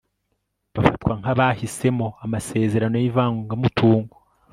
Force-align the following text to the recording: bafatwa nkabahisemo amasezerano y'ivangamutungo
bafatwa 0.75 1.11
nkabahisemo 1.19 2.07
amasezerano 2.25 2.95
y'ivangamutungo 2.99 4.15